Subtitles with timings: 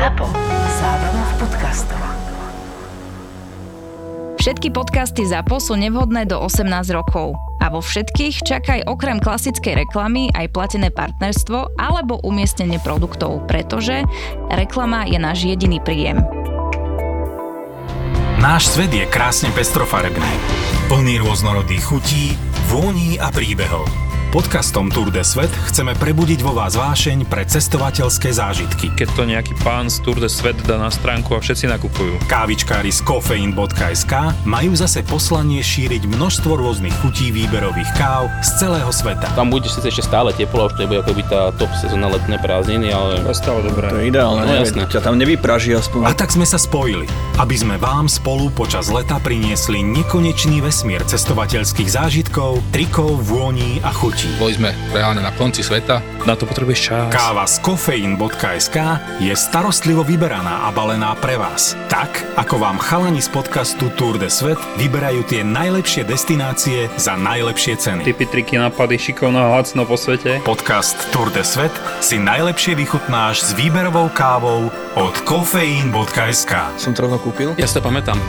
[0.00, 0.32] ZAPO.
[0.80, 2.00] Zábrná v podcastov.
[4.40, 7.36] Všetky podcasty ZAPO sú nevhodné do 18 rokov.
[7.60, 14.08] A vo všetkých čakaj okrem klasickej reklamy aj platené partnerstvo alebo umiestnenie produktov, pretože
[14.48, 16.24] reklama je náš jediný príjem.
[18.40, 20.32] Náš svet je krásne pestrofarebný,
[20.88, 22.40] plný rôznorodých chutí,
[22.72, 24.09] vôní a príbehov.
[24.30, 28.94] Podcastom Tour de Svet chceme prebudiť vo vás vášeň pre cestovateľské zážitky.
[28.94, 32.14] keď to nejaký pán z Tour de Svet dá na stránku a všetci nakupujú.
[32.30, 34.14] Kávičkári z kofeín.sk
[34.46, 39.26] majú zase poslanie šíriť množstvo rôznych chutí výberových káv z celého sveta.
[39.34, 42.86] Tam bude síce ešte stále teplo, už to nebude akoby tá top sezóna letné prázdniny,
[42.94, 43.90] ale To je stále dobré.
[43.90, 44.86] To je ideálne, No jasné.
[44.86, 46.14] ťa tam nevypraží A aspoň.
[46.14, 47.10] tak sme sa spojili,
[47.42, 54.18] aby sme vám spolu počas leta priniesli nekonečný vesmír cestovateľských zážitkov, trikov, vôní a chutí.
[54.36, 56.00] Boli sme reálne na konci sveta.
[56.28, 57.08] Na to potrebuješ čas.
[57.08, 58.76] Káva z kofeín.sk
[59.20, 61.72] je starostlivo vyberaná a balená pre vás.
[61.88, 67.80] Tak, ako vám chalani z podcastu Tour de Svet vyberajú tie najlepšie destinácie za najlepšie
[67.80, 68.04] ceny.
[68.04, 70.44] Typy, triky, nápady, šikovná hlacno po svete.
[70.44, 71.72] Podcast Tour de Svet
[72.04, 74.68] si najlepšie vychutnáš s výberovou kávou
[75.00, 76.52] od kofeín.sk.
[76.76, 77.56] Som to rovno kúpil.
[77.56, 78.20] ja si to pamätám.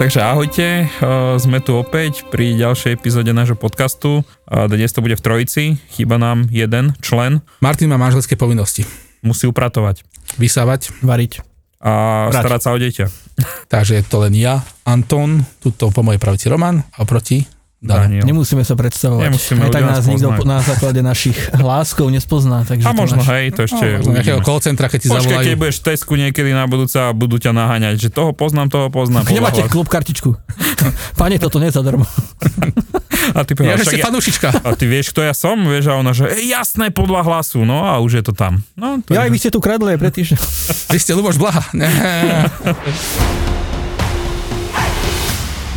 [0.00, 0.88] Takže ahojte, eh,
[1.36, 4.24] sme tu opäť pri ďalšej epizóde nášho podcastu.
[4.48, 8.88] Dnes to bude v trojici, chýba nám jeden člen, Martin má manželské povinnosti.
[9.20, 10.00] musí upratovať
[10.40, 11.44] Vysávať, variť.
[11.84, 12.40] a Brať.
[12.40, 13.06] starať sa o dieťa.
[13.68, 17.44] Takže je to len ja, Anton, tuto po mojej pravici Roman a proti
[17.80, 18.22] Daniel.
[18.22, 19.24] Nemusíme sa predstavovať.
[19.24, 22.60] Nemusíme, Aj tak nás nikto na základe našich hláskov nespozná.
[22.62, 25.40] Takže A možno, máš- hej, to ešte No, možno nejakého call centra, keď ti zavolajú.
[25.42, 28.86] keď budeš v Tesku niekedy na budúce a budú ťa naháňať, že toho poznám, toho
[28.88, 29.24] poznám.
[29.24, 30.28] Podľa hlas- klub kartičku.
[31.20, 32.04] Pane, toto nie zadarmo.
[33.30, 34.48] A ty, Ja, že ste však ja, fanúšička.
[34.58, 35.54] a ty vieš, kto ja som?
[35.54, 38.64] Vieš, a ona, že e, jasné, podľa hlasu, no a už je to tam.
[38.74, 40.40] No, to Ja aj vy ste tu kradli aj pred týždňom.
[40.88, 41.62] Vy ste Luboš Blaha.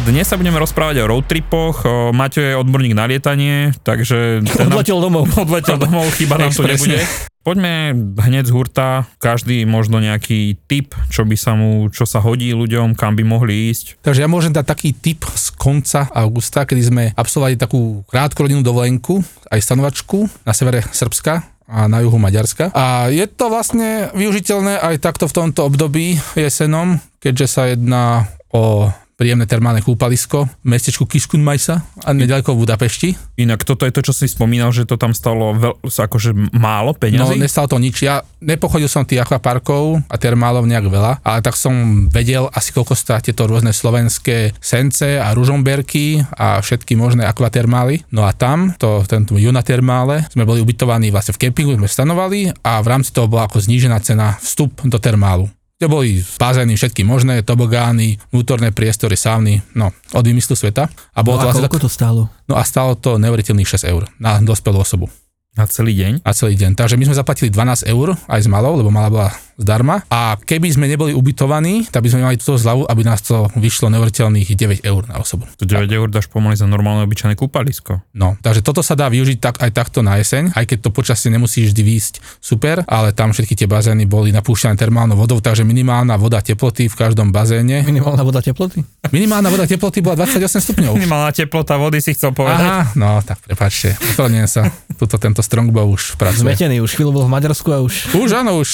[0.03, 0.12] Ne.
[0.12, 1.88] Dnes sa budeme rozprávať o road tripoch.
[1.88, 4.44] O, Maťo je odborník na lietanie, takže...
[4.44, 5.31] ten nám- Odletel domov.
[5.47, 7.00] Odletel domov, chyba nám to nebude.
[7.44, 7.91] Poďme
[8.24, 12.96] hneď z hurta, každý možno nejaký tip, čo by sa mu, čo sa hodí ľuďom,
[12.96, 14.00] kam by mohli ísť.
[14.00, 19.19] Takže ja môžem dať taký tip z konca augusta, kedy sme absolvovali takú krátkorodinnú dovolenku,
[19.52, 22.72] aj stanovačku na severe Srbska a na juhu Maďarska.
[22.72, 28.88] A je to vlastne využiteľné aj takto v tomto období jesenom, keďže sa jedná o
[29.13, 33.09] príjemné termálne kúpalisko v mestečku Kiskunmajsa a nedaleko v Budapešti.
[33.38, 37.00] Inak toto je to, čo si spomínal, že to tam stalo veľ, akože málo No,
[37.00, 37.38] peňazí.
[37.38, 38.01] nestalo to nič.
[38.01, 42.94] Ja nepochodil som tých akvaparkov a termálov nejak veľa, ale tak som vedel asi koľko
[42.94, 48.03] stá tieto rôzne slovenské sence a ružomberky a všetky možné akvatermály.
[48.09, 52.50] No a tam, to, tento Juna termále, sme boli ubytovaní vlastne v kempingu, sme stanovali
[52.62, 55.50] a v rámci toho bola ako znížená cena vstup do termálu.
[55.74, 60.88] Kde boli bazény všetky možné, tobogány, vnútorné priestory, sauny, no, od vymyslu sveta.
[61.12, 62.22] A bolo to No a vlastne koľko to stálo?
[62.46, 65.10] No a stalo to neuveriteľných 6 eur na dospelú osobu
[65.58, 66.14] Na celý deň.
[66.24, 66.78] a celý deň.
[66.78, 70.03] Takže my sme zaplatili 12 eur aj s malou, lebo malá bola zdarma.
[70.09, 73.94] A keby sme neboli ubytovaní, tak by sme mali túto zľavu, aby nás to vyšlo
[73.94, 75.46] neuveriteľných 9 eur na osobu.
[75.58, 78.02] To 9 eur dáš pomaly za normálne obyčajné kúpalisko.
[78.18, 81.30] No, takže toto sa dá využiť tak, aj takto na jeseň, aj keď to počasie
[81.30, 86.18] nemusí vždy výjsť super, ale tam všetky tie bazény boli napúšťané termálnou vodou, takže minimálna
[86.18, 87.86] voda teploty v každom bazéne.
[87.86, 88.81] Minimálna voda teploty?
[89.13, 90.94] Minimálna voda teploty bola 28 stupňov.
[90.97, 92.66] Minimálna teplota vody si chcel povedať.
[92.66, 94.62] Aha, no tak prepáčte, ospravedlňujem sa.
[94.97, 96.46] Tuto tento strongbow už pracuje.
[96.47, 98.13] Zmetený, už chvíľu bol v Maďarsku a už...
[98.13, 98.69] Už áno, už,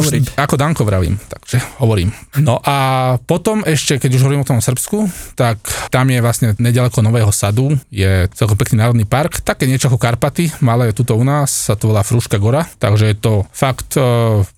[0.00, 0.40] už hovoriť.
[0.40, 2.08] ako Danko vravím, takže hovorím.
[2.40, 2.76] No a
[3.20, 5.60] potom ešte, keď už hovorím o tom Srbsku, tak
[5.92, 10.50] tam je vlastne nedaleko Nového sadu, je celkom pekný národný park, také niečo ako Karpaty,
[10.64, 14.02] malé je tuto u nás, sa to volá Fruška Gora, takže je to fakt e,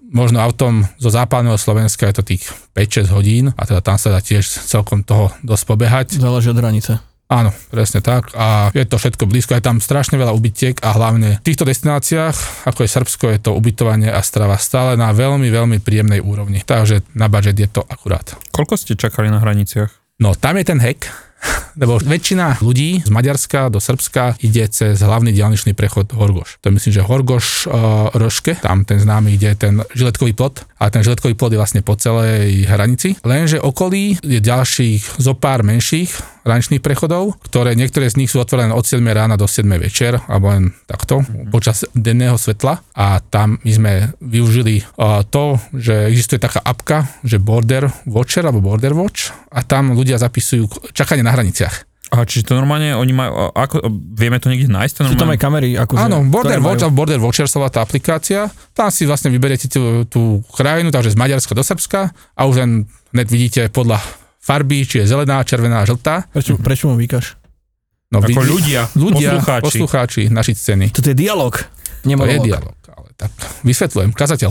[0.09, 4.21] možno autom zo západného Slovenska je to tých 5-6 hodín a teda tam sa dá
[4.25, 6.07] tiež celkom toho dosť pobehať.
[6.17, 6.93] Záleží od hranice.
[7.29, 8.33] Áno, presne tak.
[8.33, 12.65] A je to všetko blízko, je tam strašne veľa ubytiek a hlavne v týchto destináciách,
[12.65, 16.65] ako je Srbsko, je to ubytovanie a strava stále na veľmi, veľmi príjemnej úrovni.
[16.65, 18.33] Takže na budget je to akurát.
[18.49, 19.93] Koľko ste čakali na hraniciach?
[20.25, 21.05] No tam je ten hack,
[21.81, 26.65] lebo väčšina ľudí z Maďarska do Srbska ide cez hlavný diálničný prechod Horgoš.
[26.65, 30.91] To je myslím, že Horgoš uh, Roške, tam ten známy ide ten žiletkový plot, a
[30.91, 33.19] ten žiletkový plot je vlastne po celej hranici.
[33.27, 38.73] Lenže okolí je ďalších zo pár menších hraničných prechodov, ktoré niektoré z nich sú otvorené
[38.73, 41.21] od 7 rána do 7 večer, alebo len takto,
[41.53, 42.81] počas denného svetla.
[42.97, 48.65] A tam my sme využili uh, to, že existuje taká apka, že Border Watcher alebo
[48.65, 51.89] Border Watch a tam ľudia zapisujú čakanie na hraniciach.
[52.09, 53.85] A čiže to normálne, oni majú, a ako,
[54.17, 54.95] vieme to niekde nájsť?
[54.97, 55.45] To Sú tam aj normálne?
[55.45, 58.49] kamery, akože, Áno, Border Watch, majú- alebo Border Watcher sa tá aplikácia.
[58.73, 62.71] Tam si vlastne vyberiete tú, tú krajinu, takže z Maďarska do Srbska a už len
[63.13, 64.01] hneď vidíte podľa
[64.49, 66.25] farby, či je zelená, červená, žltá.
[66.33, 67.37] Prečo, prečo mu vykaš?
[68.09, 69.65] No, Ako vidí- ľudia, ľudia, poslucháči.
[69.69, 70.87] poslucháči, naši ceny.
[70.97, 71.53] Toto je dialog.
[72.01, 73.29] To je dialog, ale tak
[73.69, 74.49] vysvetľujem, kazateľ.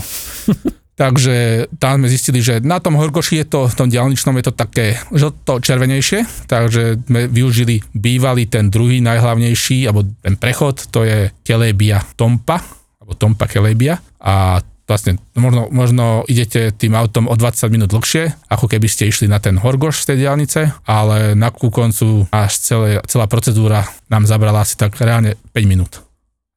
[1.01, 4.53] takže tam sme zistili, že na tom Horgoši je to, v tom diálničnom je to
[4.53, 12.05] také žlto-červenejšie, takže sme využili bývalý ten druhý najhlavnejší, alebo ten prechod, to je Kelebia
[12.13, 12.61] Tompa,
[13.01, 18.71] alebo Tompa Kelebia a vlastne možno, možno idete tým autom o 20 minút dlhšie, ako
[18.71, 22.89] keby ste išli na ten Horgoš z tej diálnice, ale na ku koncu až celé,
[23.05, 26.01] celá procedúra nám zabrala asi tak reálne 5 minút.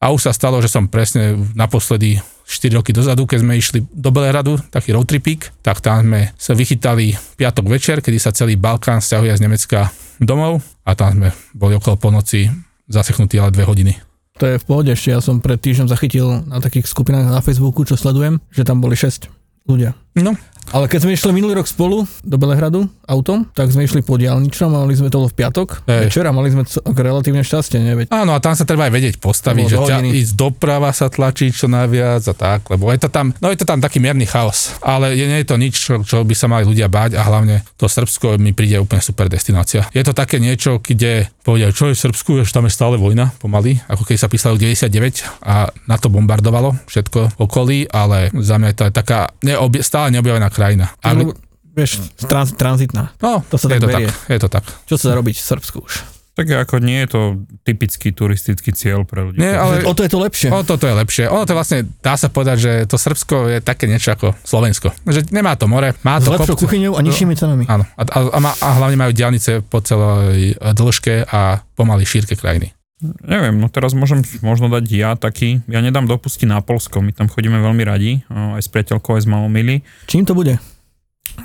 [0.01, 4.11] A už sa stalo, že som presne naposledy 4 roky dozadu, keď sme išli do
[4.11, 9.05] Belehradu, taký road tripík, tak tam sme sa vychytali piatok večer, kedy sa celý Balkán
[9.05, 12.51] stiahuje z Nemecka domov a tam sme boli okolo polnoci
[12.91, 14.10] zaseknutí ale dve hodiny.
[14.41, 17.85] To je v pohode ešte, ja som pred týždňom zachytil na takých skupinách na Facebooku,
[17.85, 19.29] čo sledujem, že tam boli 6
[19.69, 19.93] ľudia.
[20.17, 20.35] No,
[20.71, 24.71] Ale keď sme išli minulý rok spolu do Belehradu autom, tak sme išli po diálničnom,
[24.71, 26.07] mali sme to v piatok Hej.
[26.07, 26.63] večer a mali sme
[26.95, 27.95] relatívne šťastie, nie?
[27.99, 31.51] Veď áno, a tam sa treba aj vedieť postaviť, že ťa, ísť doprava sa tlačiť
[31.51, 34.79] čo najviac a tak, lebo je to tam, no je to tam taký mierny chaos,
[34.79, 37.67] ale je, nie je to nič, čo, čo by sa mali ľudia báť a hlavne
[37.75, 39.91] to Srbsko mi príde úplne super destinácia.
[39.91, 43.33] Je to také niečo, kde povedia, čo je v Srbsku, že tam je stále vojna
[43.41, 48.69] pomaly, ako keď sa písalo 99 a na to bombardovalo všetko okolí, ale za mňa
[48.73, 50.93] je to taká neobje, stále neobjavená krajina.
[51.01, 51.33] A, Lebo,
[51.73, 53.17] vieš, trans, tranzitná.
[53.25, 54.09] no, to sa je tak to berie.
[54.09, 54.65] tak, je to tak.
[54.85, 56.20] Čo sa dá robiť v Srbsku už?
[56.41, 57.21] Tak ako nie je to
[57.69, 59.37] typický turistický cieľ pre ľudí.
[59.37, 60.49] Nie, ale O to je to lepšie.
[60.49, 61.29] O toto je lepšie.
[61.29, 64.89] Ono to vlastne, dá sa povedať, že to Srbsko je také niečo ako Slovensko.
[65.05, 67.69] Že nemá to more, má S to lepšou kopce- kuchyňou a nižšími cenami.
[67.69, 67.85] Áno.
[67.93, 72.73] A, a, a, má, a hlavne majú diálnice po celej dĺžke a pomaly šírke krajiny.
[73.21, 77.33] Neviem, no teraz môžem možno dať ja taký, ja nedám dopustiť na Polsko, my tam
[77.33, 79.81] chodíme veľmi radi, aj s priateľkou, aj s malomili.
[80.05, 80.61] Čím to bude?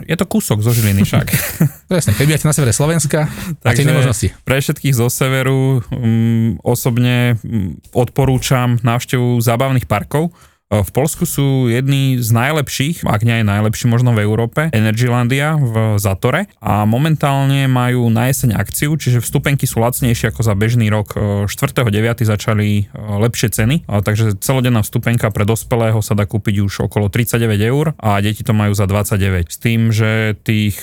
[0.06, 1.28] Je to kúsok zo Žiliny však.
[1.92, 3.30] Presne, keď na severe Slovenska,
[3.64, 4.34] máte nemožnosti.
[4.44, 10.36] Pre všetkých zo severu um, osobne um, odporúčam návštevu zábavných parkov.
[10.72, 15.58] E, V Polsku sú jedni z najlepších, ak nie aj najlepší možno v Európe, Energylandia
[15.58, 20.90] v Zatore a momentálne majú na jeseň akciu, čiže vstupenky sú lacnejšie ako za bežný
[20.90, 21.14] rok.
[21.14, 22.26] E, 4.9.
[22.26, 27.62] začali e, lepšie ceny, takže celodenná vstupenka pre dospelého sa dá kúpiť už okolo 39
[27.62, 29.54] eur a deti to majú za 29.
[29.54, 30.82] S tým, že tých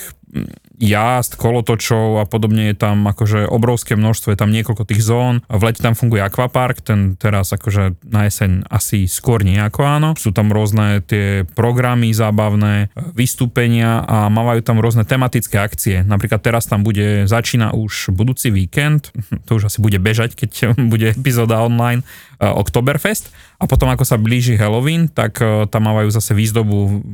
[0.83, 5.45] jazd, kolotočov a podobne je tam akože obrovské množstvo, je tam niekoľko tých zón.
[5.47, 10.09] V lete tam funguje akvapark, ten teraz akože na jeseň asi skôr nejako áno.
[10.17, 16.01] Sú tam rôzne tie programy zábavné, vystúpenia a mávajú tam rôzne tematické akcie.
[16.03, 19.13] Napríklad teraz tam bude, začína už budúci víkend,
[19.47, 22.01] to už asi bude bežať, keď bude epizóda online,
[22.41, 23.31] eh, Oktoberfest
[23.61, 27.05] a potom ako sa blíži Halloween, tak eh, tam mávajú zase výzdobu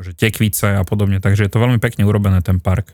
[0.00, 2.90] že tekvice a podobne, takže je to veľmi pekne urobené ten park.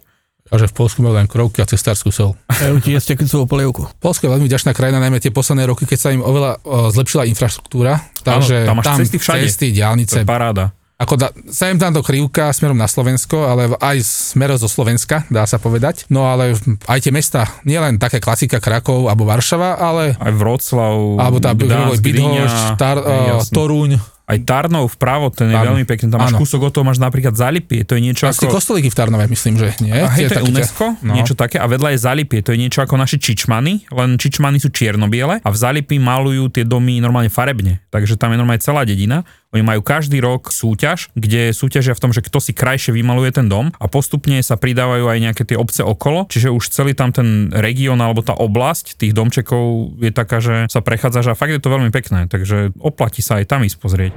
[0.51, 2.35] A že v Polsku majú len krovky a cestárskú sol.
[2.51, 3.87] Dajú ti jesť tekvicovú polievku.
[4.03, 7.29] Polsko je veľmi vďačná krajina, najmä tie posledné roky, keď sa im oveľa o, zlepšila
[7.31, 8.03] infraštruktúra.
[8.27, 9.47] Takže tam máš cesty všade.
[9.47, 10.75] cesty, To diálnice, je paráda.
[11.01, 15.25] Ako da, sa im tam do krivka smerom na Slovensko, ale aj smerom zo Slovenska,
[15.33, 16.05] dá sa povedať.
[16.13, 16.53] No ale
[16.85, 22.05] aj tie mesta, nielen také klasika Krakov alebo Varšava, ale Aj Vroclav, alebo tá Gdansk,
[22.05, 22.45] Bydhoš, Gdyňa,
[22.77, 23.55] Tar, hej, jasné.
[23.57, 23.91] Toruň,
[24.31, 25.75] Aj Tarnov vpravo, ten je Áno.
[25.75, 26.07] veľmi pekný.
[26.07, 26.41] Tam máš Áno.
[26.41, 28.63] kúsok od toho, máš napríklad Zalipie, to je niečo Asi ako...
[28.63, 29.91] kostolíky v Tarnove, myslím, že nie.
[29.91, 31.13] A hej, to je UNESCO, no.
[31.19, 31.59] niečo také.
[31.59, 35.49] A vedľa je Zalipie, to je niečo ako naše čičmany, len čičmany sú čierno-biele a
[35.51, 37.83] v Zalipi malujú tie domy normálne farebne.
[37.91, 39.27] Takže tam je normálne celá dedina.
[39.51, 43.51] Oni majú každý rok súťaž, kde súťažia v tom, že kto si krajšie vymaluje ten
[43.51, 47.51] dom a postupne sa pridávajú aj nejaké tie obce okolo, čiže už celý tam ten
[47.51, 51.75] región alebo tá oblasť tých domčekov je taká, že sa prechádzaš a fakt je to
[51.75, 54.13] veľmi pekné, takže oplatí sa aj tam ísť pozrieť.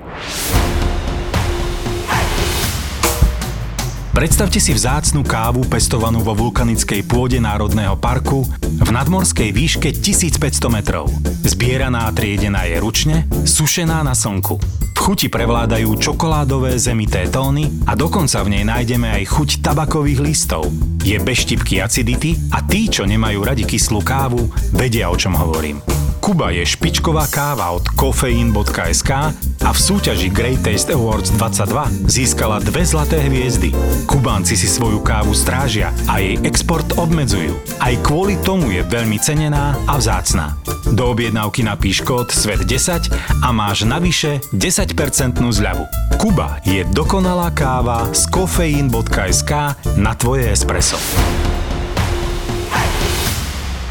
[4.13, 11.09] Predstavte si vzácnu kávu pestovanú vo vulkanickej pôde Národného parku v nadmorskej výške 1500 metrov.
[11.41, 14.61] Zbieraná a triedená je ručne, sušená na slnku.
[14.93, 20.69] V chuti prevládajú čokoládové zemité tóny a dokonca v nej nájdeme aj chuť tabakových listov.
[21.01, 24.45] Je bez štipky acidity a tí, čo nemajú radi kyslú kávu,
[24.77, 25.92] vedia o čom hovorím.
[26.23, 29.11] Kuba je špičková káva od kofeín.sk
[29.59, 33.75] a v súťaži Great Taste Awards 22 získala dve zlaté hviezdy.
[34.07, 37.59] Kubánci si svoju kávu strážia a jej export obmedzujú.
[37.75, 40.55] Aj kvôli tomu je veľmi cenená a vzácna.
[40.95, 43.11] Do objednávky napíš kód SVET10
[43.43, 44.95] a máš navyše 10%
[45.43, 45.83] zľavu.
[46.23, 50.95] Kuba je dokonalá káva z kofeín.sk na tvoje espresso.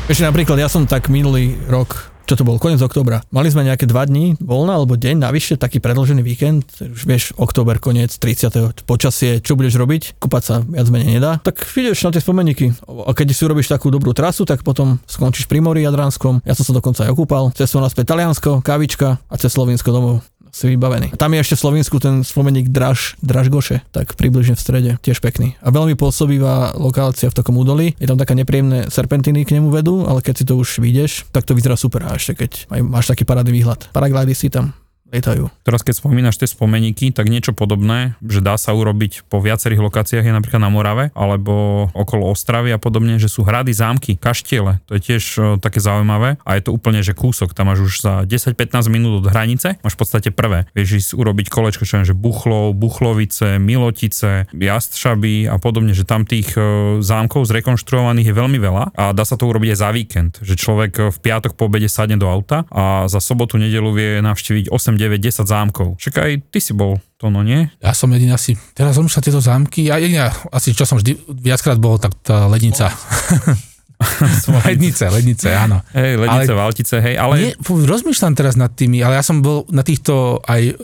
[0.08, 3.20] Ešte napríklad ja som tak minulý rok čo to bol, koniec oktobra.
[3.28, 7.76] Mali sme nejaké dva dní voľna alebo deň navyše, taký predlžený víkend, už vieš, október,
[7.76, 8.88] koniec, 30.
[8.88, 12.72] počasie, čo budeš robiť, kúpať sa viac menej nedá, tak ideš na tie spomeníky.
[12.88, 16.40] A keď si urobíš takú dobrú trasu, tak potom skončíš pri mori Jadranskom.
[16.48, 17.52] Ja som sa dokonca aj okúpal.
[17.52, 21.16] Cestou naspäť Taliansko, kávička a cez Slovinsko domov si vybavený.
[21.16, 25.24] A tam je ešte v Slovensku ten spomeník Draž, Dražgoše, tak približne v strede, tiež
[25.24, 25.56] pekný.
[25.64, 27.96] A veľmi pôsobivá lokácia v takom údolí.
[27.96, 31.48] Je tam taká nepríjemné serpentiny k nemu vedú, ale keď si to už vidieš, tak
[31.48, 32.04] to vyzerá super.
[32.04, 33.88] A ešte keď máš taký parádny výhľad.
[33.96, 34.76] Paraglidy si tam
[35.12, 35.52] lietajú.
[35.62, 40.24] Teraz keď spomínaš tie spomeníky, tak niečo podobné, že dá sa urobiť po viacerých lokáciách
[40.24, 44.80] je napríklad na Morave alebo okolo Ostravy a podobne, že sú hrady, zámky, kaštiele.
[44.88, 47.52] To je tiež o, také zaujímavé a je to úplne, že kúsok.
[47.52, 50.64] Tam máš už za 10-15 minút od hranice, máš v podstate prvé.
[50.72, 56.24] Vieš ísť urobiť kolečko, čo je, že Buchlov, Buchlovice, Milotice, Jastřaby a podobne, že tam
[56.24, 60.32] tých o, zámkov zrekonštruovaných je veľmi veľa a dá sa to urobiť aj za víkend,
[60.40, 64.70] že človek v piatok po obede sadne do auta a za sobotu, nedelu vie navštíviť
[64.70, 65.98] 8 9, 10 zámkov.
[65.98, 67.66] Však aj ty si bol to, no nie?
[67.82, 71.82] Ja som jediný asi, teraz rozmýšľam tieto zámky, ja jediný, asi čo som vždy viackrát
[71.82, 72.94] bol, tak tá lednica.
[74.66, 75.82] lednice, lednice, áno.
[75.94, 77.34] Hej, lednice, ale, Valtice, hej, ale...
[77.38, 80.78] Nie, rozmýšľam teraz nad tými, ale ja som bol na týchto aj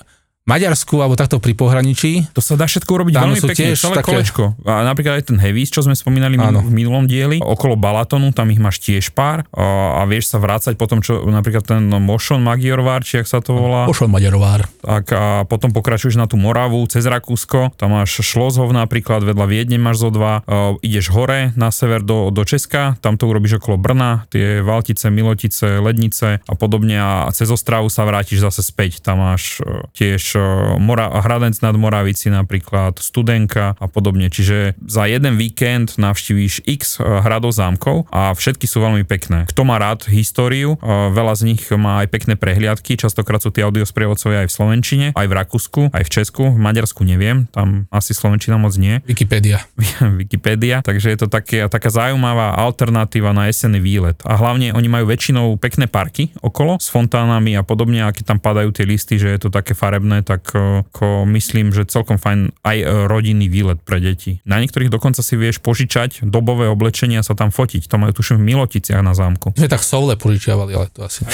[0.49, 2.33] Maďarsku alebo takto pri pohraničí.
[2.33, 4.57] To sa dá všetko urobiť Tam veľmi pekne, tiež celé také- kolečko.
[4.65, 6.65] A napríklad aj ten Heavis, čo sme spomínali Áno.
[6.65, 10.81] v minulom dieli, okolo Balatonu, tam ich máš tiež pár a, a vieš sa vrácať
[10.81, 14.65] potom, čo napríklad ten Mošon Magyarvár, či ak sa to volá, Pošol Maďarovár.
[14.81, 19.77] tak a potom pokračuješ na tú Moravu, cez Rakúsko, tam máš Šlozhov napríklad, vedľa Viedne
[19.77, 23.77] máš zo dva, uh, ideš hore na sever do, do Česka, tam to urobíš okolo
[23.77, 29.21] Brna, tie Valtice, Milotice, Lednice a podobne a cez Ostravu sa vrátiš zase späť, tam
[29.21, 30.38] máš uh, tiež
[30.79, 37.21] Mora, Hradenc nad Moravici napríklad, Studenka a podobne, čiže za jeden víkend navštívíš x uh,
[37.23, 39.45] hradov zámkov a všetky sú veľmi pekné.
[39.51, 43.65] Kto má rád históriu, uh, veľa z nich má aj pekné prehliadky, častokrát sú tie
[43.67, 48.13] audiosprievodcovia aj v Slovenčine, aj v Rakúsku, aj v Česku, v Maďarsku neviem, tam asi
[48.13, 49.65] Slovenčina moc nie, Wikipedia.
[50.21, 54.19] Wikipedia, takže je to také, taká zaujímavá alternatíva na jesenný výlet.
[54.23, 58.39] A hlavne oni majú väčšinou pekné parky okolo s fontánami a podobne, a keď tam
[58.39, 62.53] padajú tie listy, že je to také farebné, tak eh, ako myslím, že celkom fajn
[62.61, 64.45] aj eh, rodinný výlet pre deti.
[64.45, 67.89] Na niektorých dokonca si vieš požičať dobové oblečenie a sa tam fotiť.
[67.89, 69.57] To majú tuším v Miloticiach na zámku.
[69.57, 71.25] My sme tak Soule požičiavali, ale to asi...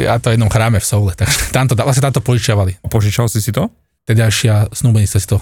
[0.00, 2.80] ja to v jednom chráme v Soule, takže tam to, vlastne tam to požičiavali.
[2.80, 3.68] A požičal si si to?
[4.08, 5.40] Tedajšia snúbenica si to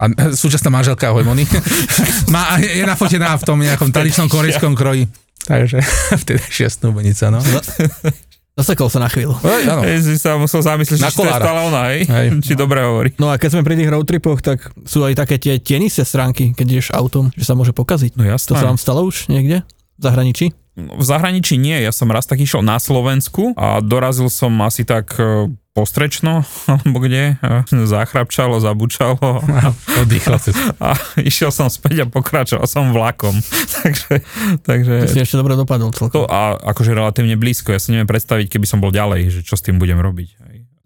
[0.00, 1.44] a súčasná manželka Hojmony
[2.34, 5.04] má, je nafotená v tom nejakom tradičnom korejskom kroji.
[5.44, 5.84] Takže
[6.24, 7.40] vtedajšia snúbenica, no.
[8.60, 9.32] Zasekol sa na chvíľu.
[9.40, 9.80] Áno.
[9.82, 12.00] Hej, si sa musel zamyslieť, Na či to je stále ona, hej?
[12.04, 12.26] Hej.
[12.44, 13.10] Či dobre hovorí.
[13.16, 16.52] No a keď sme pri tých road tripoch, tak sú aj také tie tenise stránky,
[16.52, 18.14] keď ideš autom, že sa môže pokaziť.
[18.14, 18.54] No To jasné.
[18.54, 19.64] sa vám stalo už niekde?
[19.96, 20.52] V zahraničí?
[20.80, 25.12] V zahraničí nie, ja som raz tak išiel na Slovensku a dorazil som asi tak
[25.18, 29.18] e, postrečno, alebo kde, e, zachrapčalo, zabučalo
[30.42, 30.50] si.
[30.82, 33.34] a išiel som späť a pokračoval som vlakom.
[33.82, 34.24] takže,
[34.66, 36.26] takže To si ešte dobre dopadol to celkom.
[36.26, 39.62] a akože relatívne blízko, ja si neviem predstaviť, keby som bol ďalej, že čo s
[39.62, 40.36] tým budem robiť.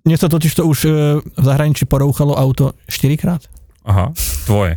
[0.04, 0.88] Mne sa totiž to už e,
[1.24, 3.40] v zahraničí porouchalo auto 4 krát.
[3.88, 4.12] Aha,
[4.44, 4.76] tvoje.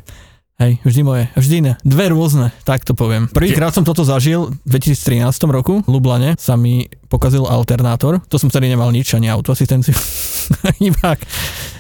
[0.58, 1.72] Hej, vždy moje, vždy iné.
[1.86, 3.30] Dve rôzne, tak to poviem.
[3.30, 8.26] Prvýkrát som toto zažil v 2013 roku v Lublane, sa mi pokazil alternátor.
[8.26, 9.94] To som vtedy nemal nič, ani autoasistenciu.
[10.82, 11.14] Iba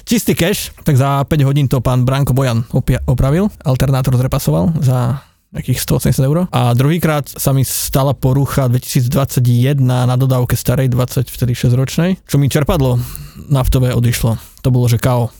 [0.05, 5.25] čistý cash, tak za 5 hodín to pán Branko Bojan opia- opravil, alternátor zrepasoval za
[5.57, 5.81] nejakých
[6.13, 6.37] 180 eur.
[6.53, 12.37] A druhýkrát sa mi stala porucha 2021 na dodávke starej 20, vtedy 6 ročnej, čo
[12.37, 13.01] mi čerpadlo
[13.49, 14.37] naftové odišlo.
[14.61, 15.33] To bolo, že KO.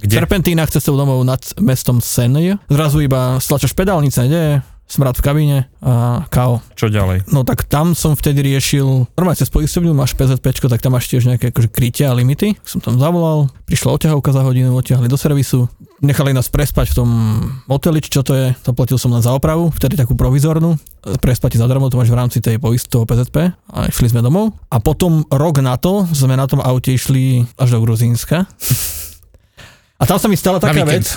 [0.00, 0.14] Kde?
[0.18, 2.58] Serpentínach cestou domov nad mestom Senj.
[2.70, 4.62] Zrazu iba stlačaš pedálnice, nie?
[4.84, 6.60] Smrad v kabíne a KO.
[6.76, 7.32] Čo ďalej?
[7.32, 11.24] No tak tam som vtedy riešil, normálne cez poisťovňu máš PZP, tak tam máš tiež
[11.24, 12.52] nejaké akože krytia a limity.
[12.68, 15.72] Som tam zavolal, prišla oťahovka za hodinu, oťahli do servisu,
[16.04, 17.08] nechali nás prespať v tom
[17.64, 20.76] moteli, čo to je, zaplatil som len za opravu, vtedy takú provizornú,
[21.16, 24.52] prespať zadarmo, to máš v rámci tej poist toho PZP a išli sme domov.
[24.68, 28.44] A potom rok na to sme na tom aute išli až do Gruzínska.
[30.04, 31.16] A tam sa mi stala taká vec,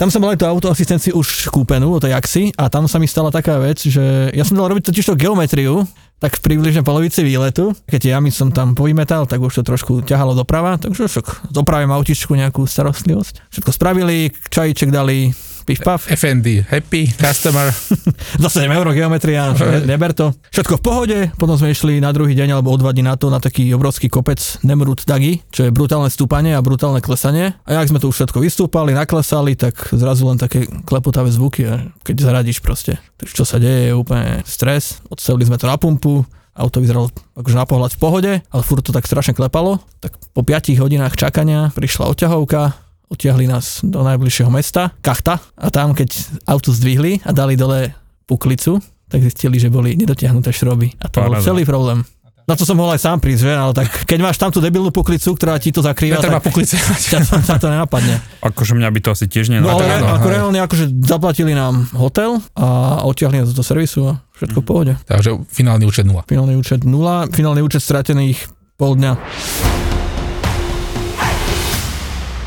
[0.00, 3.04] tam som mal aj tú autoasistenciu už kúpenú od tej Axi a tam sa mi
[3.04, 5.84] stala taká vec, že ja som dal robiť totiž to geometriu,
[6.24, 10.32] tak v približne polovici výletu, keď jamy som tam povymetal, tak už to trošku ťahalo
[10.32, 13.52] doprava, takže však dopravím autičku nejakú starostlivosť.
[13.52, 16.00] Všetko spravili, čajíček dali, piv pav.
[16.04, 17.72] FND, happy customer.
[18.44, 20.36] Za 7 eur geometria, ne, neber to.
[20.52, 23.32] Všetko v pohode, potom sme išli na druhý deň alebo o dva dní na to
[23.32, 27.56] na taký obrovský kopec Nemrut Dagi, čo je brutálne stúpanie a brutálne klesanie.
[27.64, 31.88] A jak sme to už všetko vystúpali, naklesali, tak zrazu len také klepotavé zvuky, a
[32.04, 33.00] keď zaradíš proste.
[33.16, 35.00] Tak čo sa deje, je úplne stres.
[35.08, 36.22] Odstavili sme to na pumpu,
[36.54, 39.82] auto vyzeralo akože na pohľad v pohode, ale furt to tak strašne klepalo.
[39.98, 45.92] Tak po 5 hodinách čakania prišla odťahovka, utiahli nás do najbližšieho mesta, Kachta, a tam
[45.92, 46.10] keď
[46.44, 47.92] auto zdvihli a dali dole
[48.24, 50.96] puklicu, tak zistili, že boli nedotiahnuté šroby.
[50.98, 51.44] A to bol Paráda.
[51.44, 52.02] celý problém.
[52.44, 53.52] Na to som mohol aj sám prísť, že?
[53.52, 56.76] Ale tak keď máš tam tú debilnú puklicu, ktorá ti to zakrýva, Netreba tak puklice.
[56.76, 58.20] ťa to, ťa to nenapadne.
[58.44, 59.80] Akože mňa by to asi tiež No nenapadlo.
[59.80, 64.60] ale áno, ako reálne akože zaplatili nám hotel a odtiahli nás do servisu a všetko
[64.60, 64.92] v pohode.
[65.08, 66.20] Takže finálny účet nula.
[66.28, 68.44] Finálny účet nula, finálny účet stratených
[68.76, 69.73] pol dňa.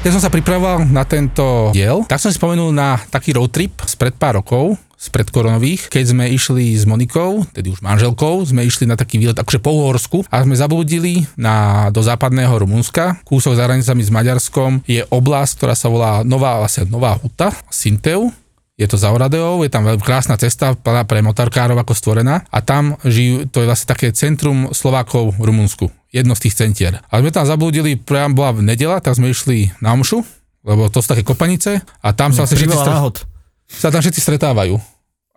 [0.08, 3.76] Keď som sa pripravoval na tento diel, tak som si spomenul na taký road trip
[3.84, 8.88] spred pár rokov, spred koronových, keď sme išli s Monikou, tedy už manželkou, sme išli
[8.88, 13.68] na taký výlet akože po Uhorsku a sme zabludili na, do západného Rumunska, kúsok za
[13.68, 18.32] hranicami s Maďarskom, je oblasť, ktorá sa volá Nová, vlastne Nová Huta, Sinteu,
[18.78, 22.94] je to za Oradeou, je tam veľmi krásna cesta pre motorkárov ako stvorená a tam
[23.02, 26.94] žijú, to je vlastne také centrum Slovákov v Rumunsku, jedno z tých centier.
[27.10, 30.22] A sme tam zablúdili, priam bola v nedela, tak sme išli na omšu,
[30.62, 33.26] lebo to sú také kopanice a tam sa vlastne všetci, stre-
[33.66, 34.78] sa tam všetci stretávajú.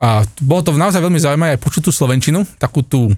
[0.01, 3.09] A bolo to naozaj veľmi zaujímavé aj počuť tú Slovenčinu, takú tú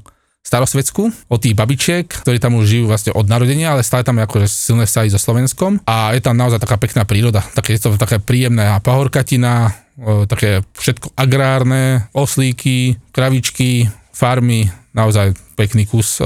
[0.43, 4.27] starosvedskú, od tých babičiek, ktorí tam už žijú vlastne od narodenia, ale stále tam je
[4.27, 7.95] akože silné vzťahy so Slovenskom a je tam naozaj taká pekná príroda, také, je to
[7.95, 9.71] taká príjemná pahorkatina,
[10.27, 16.25] také všetko agrárne, oslíky, kravičky, farmy, naozaj pekný kus e,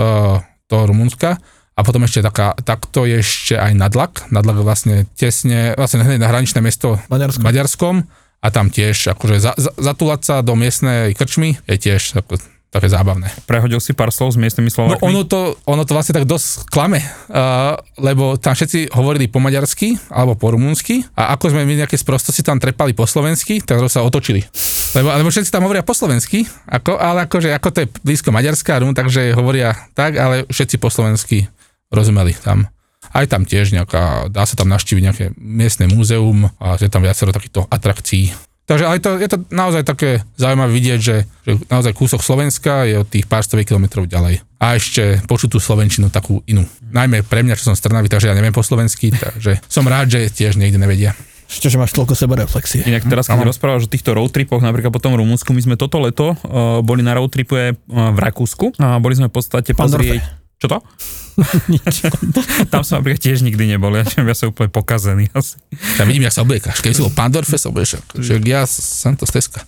[0.66, 1.38] toho Rumunska.
[1.76, 4.32] A potom ešte taká, takto je ešte aj Nadlak.
[4.32, 7.44] Nadlak vlastne tesne, vlastne hneď na hraničné mesto Maďarsko.
[7.44, 7.94] Maďarskom
[8.40, 12.90] a tam tiež akože za, za, zatúlať sa do miestnej krčmy je tiež ako, také
[12.92, 13.30] zábavné.
[13.48, 15.06] Prehodil si pár slov s miestnymi No Slovákmi?
[15.06, 19.96] ono to, ono to vlastne tak dosť klame, uh, lebo tam všetci hovorili po maďarsky
[20.12, 24.04] alebo po rumúnsky a ako sme my nejaké sprostosti tam trepali po slovensky, tak sa
[24.04, 24.44] otočili.
[24.92, 28.80] Lebo, lebo všetci tam hovoria po slovensky, ako, ale akože, ako to je blízko Maďarská,
[28.80, 31.48] Rum, takže hovoria tak, ale všetci po slovensky
[31.92, 32.68] rozumeli tam.
[33.14, 37.30] Aj tam tiež nejaká, dá sa tam navštíviť nejaké miestne múzeum a je tam viacero
[37.30, 38.34] takýchto atrakcií.
[38.66, 42.98] Takže ale to, je to naozaj také zaujímavé vidieť, že, že naozaj kúsok Slovenska je
[42.98, 44.42] od tých pár stoviek kilometrov ďalej.
[44.58, 46.66] A ešte počuť tú Slovenčinu takú inú.
[46.90, 50.10] Najmä pre mňa, čo som z Trnavy, takže ja neviem po slovensky, takže som rád,
[50.10, 51.14] že tiež niekde nevedia.
[51.46, 52.82] Ešte, že máš toľko sebereflexie.
[52.90, 56.02] Inak teraz, keď rozprávaš o týchto road tripoch, napríklad po tom Rumunsku, my sme toto
[56.02, 60.18] leto uh, boli na road tripe uh, v Rakúsku a boli sme v podstate Pandorfe.
[60.18, 60.45] pozrieť...
[60.56, 60.78] Čo to?
[62.72, 65.60] Tam som napríklad tiež nikdy nebol, ja, ja som úplne pokazený asi.
[66.00, 66.80] Ja vidím, jak sa obliekáš.
[66.80, 68.00] Keby si bol Pandorfe, sa obliekaš.
[68.16, 69.60] Že ja som to z Teska.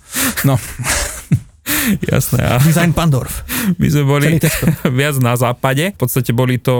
[0.48, 0.56] No,
[2.00, 2.40] Jasné.
[2.48, 3.44] A Design Pandorf.
[3.76, 4.40] my sme boli
[4.88, 5.92] viac na západe.
[5.92, 6.72] V podstate boli to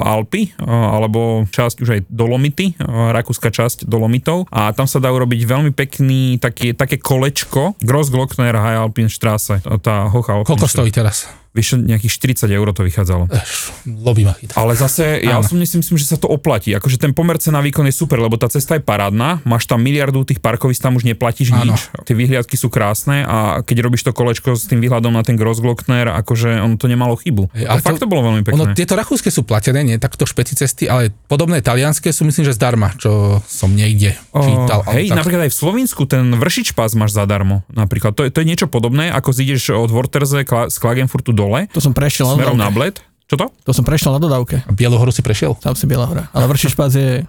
[0.00, 4.48] Alpy, alebo časť už aj Dolomity, rakúska časť Dolomitov.
[4.48, 9.60] A tam sa dá urobiť veľmi pekný taký, také kolečko Grossglockner High Alpenstraße.
[9.84, 11.28] Tá Hocha koľko stojí teraz?
[11.52, 13.28] Vyše nejakých 40 eur to vychádzalo.
[13.28, 14.56] Eš, lobby ma chytá.
[14.56, 15.44] Ale zase, ja Áno.
[15.44, 16.72] osobne si myslím, že sa to oplatí.
[16.72, 20.24] Akože ten pomer cena výkon je super, lebo tá cesta je parádna, máš tam miliardu
[20.24, 21.76] tých parkovísk, tam už neplatíš Áno.
[21.76, 21.92] nič.
[22.02, 26.08] Tie výhliadky sú krásne a keď robíš to kolečko s tým výhľadom na ten Grossglockner,
[26.24, 27.52] akože ono to nemalo chybu.
[27.52, 28.72] A ale fakt to- bolo veľmi Ono, pekné.
[28.72, 32.96] tieto rakúske sú platené, nie takto špeci cesty, ale podobné talianské sú myslím, že zdarma,
[32.96, 34.88] čo som niekde čítal.
[34.88, 37.60] O, hej, tak- napríklad aj v Slovensku ten vršič pás máš zadarmo.
[37.68, 41.80] Napríklad to je, to je niečo podobné, ako zídeš od Vorterze z Klagenfurtu dole, To
[41.82, 42.76] som prešiel na smerom na dodávke.
[42.78, 42.96] Bled.
[43.26, 43.46] Čo to?
[43.64, 44.60] To som prešiel na dodávke.
[44.62, 45.56] A Bielohoru si prešiel?
[45.58, 46.28] Tam si Biela hora.
[46.36, 47.24] Ale vršič pás je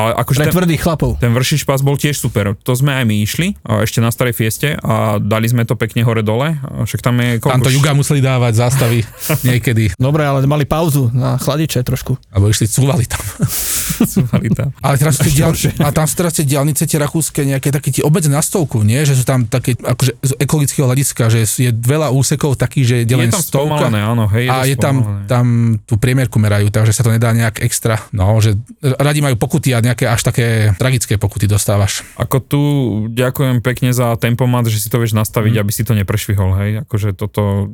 [0.00, 1.10] Ale akože pre ten, tvrdých chlapov.
[1.20, 2.56] ten vršič pás bol tiež super.
[2.64, 6.00] To sme aj my išli, a ešte na starej fieste a dali sme to pekne
[6.02, 6.56] hore-dole.
[6.56, 7.52] A Však tam je koľko?
[7.52, 9.04] Tam to juga museli dávať zástavy
[9.48, 12.16] niekedy, Dobre, ale mali pauzu na chladiče trošku.
[12.32, 13.20] alebo išli, cúvali tam.
[14.14, 14.72] Súvali tam.
[14.80, 15.52] Ale teraz sú dial...
[15.84, 19.04] a tam sú teraz tie diálnice, tie rakúske, nejaké také tie obed na stovku, nie?
[19.04, 23.04] Že sú tam také, akože z ekologického hľadiska, že je veľa úsekov takých, že je
[23.04, 23.92] Je len tam stovka.
[23.92, 24.48] áno, hej.
[24.48, 24.96] a to je tam,
[25.28, 25.44] tam
[25.84, 28.00] tú priemerku merajú, takže sa to nedá nejak extra.
[28.16, 32.06] No, že radi majú pokuty a nejaké až také tragické pokuty dostávaš.
[32.14, 32.60] Ako tu
[33.08, 35.60] ďakujem pekne za tempomat, že si to vieš nastaviť, Mhm.
[35.60, 36.70] aby si to neprešvihol, hej.
[36.80, 37.68] Akože toto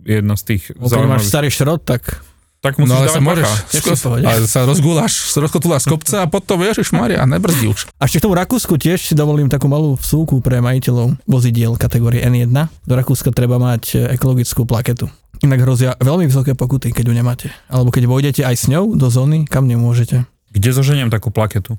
[0.00, 1.26] je jedna z tých máš zaujímavých.
[1.26, 2.22] starý šrot, tak
[2.56, 3.48] Tak musíš No ale dávať sa môžeš,
[4.00, 4.24] pohode.
[4.24, 7.86] ale sa rozgúľaš, sa rozkotúľaš z kopca a potom ježiš Maria, nebrzdí už.
[7.94, 12.22] A ešte k tomu Rakúsku tiež si dovolím takú malú vsúku pre majiteľov vozidiel kategórie
[12.22, 12.50] N1.
[12.82, 15.06] Do Rakúska treba mať e, ekologickú plaketu.
[15.38, 17.46] Inak hrozia veľmi vysoké pokuty, keď ju nemáte.
[17.68, 20.24] Alebo keď vojdete aj s ňou do zóny, kam nemôžete.
[20.56, 21.76] Kde zoženiem takú plaketu?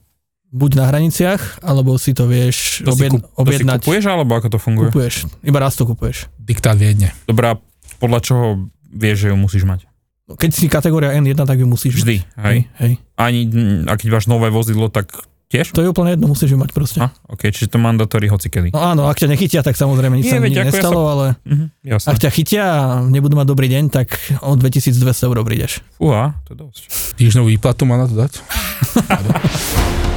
[0.47, 3.79] buď na hraniciach, alebo si to vieš To, si, objedn- kup, to si objednať.
[3.83, 4.87] kupuješ, alebo ako to funguje?
[4.89, 5.27] Kupuješ.
[5.43, 6.31] Iba raz to kupuješ.
[6.39, 7.11] Diktát Viedne.
[7.25, 7.59] Dobrá,
[7.99, 8.45] podľa čoho
[8.87, 9.83] vieš, že ju musíš mať?
[10.23, 12.43] No, Keď si kategória N1, tak ju musíš Vždy, mať.
[12.45, 12.57] hej?
[12.79, 12.93] hej.
[13.13, 13.39] Ani,
[13.83, 15.11] a keď máš nové vozidlo, tak
[15.47, 15.67] tiež?
[15.69, 16.99] To je úplne jedno, musíš ju mať proste.
[17.01, 18.71] A, ok, čiže to mandatóri hocikedy.
[18.71, 21.25] No áno, ak ťa nechytia, tak samozrejme nič Nie, sa veď ako ja nestalo, ale
[21.43, 22.07] Mhm, jasné.
[22.07, 25.83] ak ťa chytia a nebudú mať dobrý deň, tak o 2200 eur prídeš.
[25.93, 26.81] Fúha, to je dosť.
[27.15, 28.39] Týždňovú výplatu má na to dať?
[29.09, 30.16] Ha det.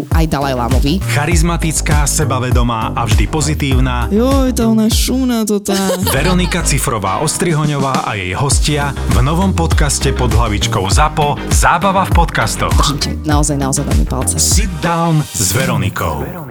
[0.09, 1.03] aj Dalaj Lámovi.
[1.13, 5.77] Charizmatická, sebavedomá a vždy pozitívna Joj, tá ona šumná to tá.
[6.15, 12.73] Veronika Cifrová Ostrihoňová a jej hostia v novom podcaste pod hlavičkou ZAPO Zábava v podcastoch.
[12.73, 14.35] Držím ti naozaj, naozaj veľmi palce.
[14.41, 16.50] Sit down s Veronikou.